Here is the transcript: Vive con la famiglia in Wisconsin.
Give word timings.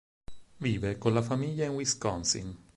Vive 0.59 0.97
con 0.97 1.13
la 1.13 1.21
famiglia 1.21 1.65
in 1.67 1.73
Wisconsin. 1.73 2.57